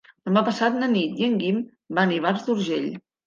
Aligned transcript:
Demà 0.27 0.41
passat 0.45 0.77
na 0.77 0.87
Nit 0.93 1.21
i 1.23 1.27
en 1.27 1.35
Guim 1.43 1.59
van 1.99 2.13
a 2.13 2.17
Ivars 2.17 2.47
d'Urgell. 2.49 2.89